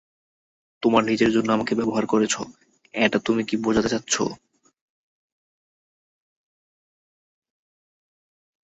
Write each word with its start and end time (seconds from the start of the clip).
তোমার 0.83 1.03
নিজের 1.03 1.31
জন্য 1.31 1.49
আমাকে 1.51 1.73
ব্যবহার 1.75 2.05
করেছ 2.05 2.33
এটা 2.93 3.17
তুমি 3.25 3.41
কি 3.43 3.55
বোঝাতে 3.57 3.89
চাচ্ছো? 3.89 4.23